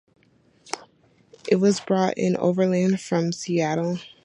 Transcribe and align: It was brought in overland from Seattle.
It 1.47 1.57
was 1.57 1.79
brought 1.79 2.17
in 2.17 2.35
overland 2.35 2.99
from 3.01 3.31
Seattle. 3.31 3.99